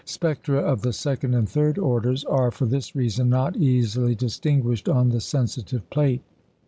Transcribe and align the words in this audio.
Spectra 0.03 0.57
of 0.57 0.81
the 0.81 0.93
second 0.93 1.35
and 1.35 1.47
third 1.47 1.77
orders 1.77 2.25
are 2.25 2.49
for 2.49 2.65
this 2.65 2.95
reason 2.95 3.29
not 3.29 3.55
easily 3.55 4.15
distinguished 4.15 4.89
on 4.89 5.09
the 5.09 5.21
sensitive 5.21 5.87
plate. 5.91 6.23